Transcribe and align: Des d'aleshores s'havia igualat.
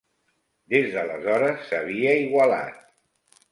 Des 0.73 0.89
d'aleshores 0.95 1.69
s'havia 1.69 2.17
igualat. 2.25 2.83